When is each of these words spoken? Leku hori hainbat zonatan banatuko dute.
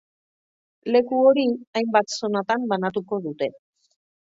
Leku 0.95 1.19
hori 1.31 1.43
hainbat 1.81 2.17
zonatan 2.17 2.67
banatuko 2.73 3.23
dute. 3.29 3.53